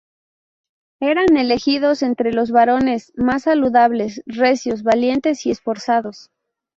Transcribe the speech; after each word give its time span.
Eran 1.01 1.37
elegidos 1.37 2.01
entre 2.01 2.33
los 2.33 2.49
varones 2.49 3.13
más 3.17 3.43
saludables, 3.43 4.23
recios, 4.25 4.81
valientes 4.81 5.45
y 5.45 5.51
esforzados. 5.51 6.31